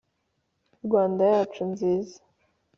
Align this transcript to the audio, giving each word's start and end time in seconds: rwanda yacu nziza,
rwanda 0.85 1.21
yacu 1.33 1.61
nziza, 1.71 2.19